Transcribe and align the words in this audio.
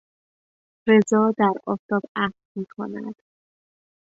رضا 0.87 1.33
در 1.37 1.53
آفتاب 1.67 2.01
اخم 2.17 2.33
میکند. 2.55 3.15